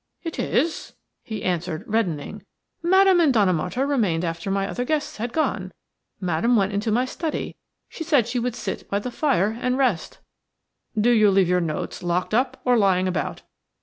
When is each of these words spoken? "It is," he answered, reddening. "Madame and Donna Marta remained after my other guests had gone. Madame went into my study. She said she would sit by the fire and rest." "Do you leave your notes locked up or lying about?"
"It 0.23 0.39
is," 0.39 0.93
he 1.21 1.43
answered, 1.43 1.83
reddening. 1.85 2.43
"Madame 2.81 3.19
and 3.19 3.31
Donna 3.31 3.53
Marta 3.53 3.85
remained 3.85 4.25
after 4.25 4.49
my 4.49 4.67
other 4.67 4.83
guests 4.83 5.17
had 5.17 5.31
gone. 5.31 5.71
Madame 6.19 6.55
went 6.55 6.73
into 6.73 6.91
my 6.91 7.05
study. 7.05 7.55
She 7.87 8.03
said 8.03 8.27
she 8.27 8.39
would 8.39 8.55
sit 8.55 8.89
by 8.89 8.97
the 8.97 9.11
fire 9.11 9.55
and 9.61 9.77
rest." 9.77 10.17
"Do 10.99 11.11
you 11.11 11.29
leave 11.29 11.47
your 11.49 11.61
notes 11.61 12.01
locked 12.01 12.33
up 12.33 12.59
or 12.65 12.79
lying 12.79 13.07
about?" 13.07 13.43